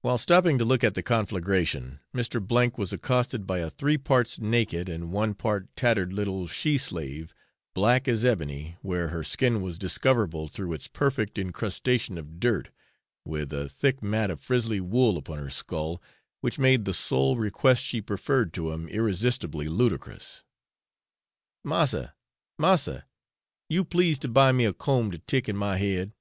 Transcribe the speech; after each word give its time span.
While 0.00 0.18
stopping 0.18 0.58
to 0.58 0.64
look 0.64 0.82
at 0.82 0.94
the 0.94 1.02
conflagration, 1.04 2.00
Mr. 2.12 2.40
was 2.76 2.92
accosted 2.92 3.46
by 3.46 3.60
a 3.60 3.70
three 3.70 3.96
parts 3.96 4.40
naked 4.40 4.88
and 4.88 5.12
one 5.12 5.34
part 5.34 5.68
tattered 5.76 6.12
little 6.12 6.48
she 6.48 6.76
slave 6.76 7.32
black 7.72 8.08
as 8.08 8.24
ebony, 8.24 8.78
where 8.82 9.10
her 9.10 9.22
skin 9.22 9.62
was 9.62 9.78
discoverable 9.78 10.48
through 10.48 10.72
its 10.72 10.88
perfect 10.88 11.38
incrustation 11.38 12.18
of 12.18 12.40
dirt 12.40 12.70
with 13.24 13.52
a 13.52 13.68
thick 13.68 14.02
mat 14.02 14.28
of 14.28 14.40
frizzly 14.40 14.80
wool 14.80 15.16
upon 15.16 15.38
her 15.38 15.50
skull, 15.50 16.02
which 16.40 16.58
made 16.58 16.84
the 16.84 16.92
sole 16.92 17.36
request 17.36 17.84
she 17.84 18.02
preferred 18.02 18.52
to 18.54 18.72
him 18.72 18.88
irresistibly 18.88 19.68
ludicrous: 19.68 20.42
'Massa, 21.62 22.16
massa, 22.58 23.06
you 23.68 23.84
please 23.84 24.18
to 24.18 24.26
buy 24.26 24.50
me 24.50 24.64
a 24.64 24.72
comb 24.72 25.12
to 25.12 25.18
tick 25.20 25.48
in 25.48 25.56
my 25.56 25.76
head?' 25.76 26.12